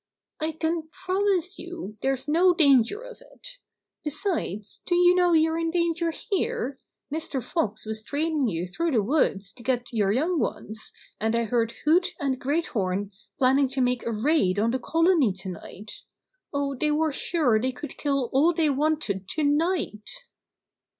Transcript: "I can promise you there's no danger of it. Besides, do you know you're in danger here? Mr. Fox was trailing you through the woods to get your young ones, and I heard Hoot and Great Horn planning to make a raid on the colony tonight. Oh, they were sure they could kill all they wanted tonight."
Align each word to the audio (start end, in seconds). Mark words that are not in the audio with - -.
"I 0.39 0.53
can 0.53 0.87
promise 1.05 1.59
you 1.59 1.95
there's 2.01 2.27
no 2.27 2.55
danger 2.55 3.03
of 3.03 3.21
it. 3.21 3.59
Besides, 4.03 4.81
do 4.87 4.95
you 4.95 5.13
know 5.13 5.33
you're 5.33 5.59
in 5.59 5.69
danger 5.69 6.09
here? 6.09 6.79
Mr. 7.13 7.43
Fox 7.43 7.85
was 7.85 8.01
trailing 8.01 8.47
you 8.47 8.65
through 8.65 8.93
the 8.93 9.03
woods 9.03 9.53
to 9.53 9.61
get 9.61 9.93
your 9.93 10.11
young 10.11 10.39
ones, 10.39 10.91
and 11.19 11.35
I 11.35 11.43
heard 11.43 11.75
Hoot 11.85 12.15
and 12.19 12.39
Great 12.41 12.65
Horn 12.73 13.11
planning 13.37 13.67
to 13.67 13.81
make 13.81 14.03
a 14.03 14.11
raid 14.11 14.57
on 14.57 14.71
the 14.71 14.79
colony 14.79 15.33
tonight. 15.33 16.01
Oh, 16.51 16.73
they 16.75 16.89
were 16.89 17.13
sure 17.13 17.59
they 17.61 17.71
could 17.71 17.95
kill 17.95 18.31
all 18.33 18.53
they 18.55 18.71
wanted 18.71 19.29
tonight." 19.29 20.09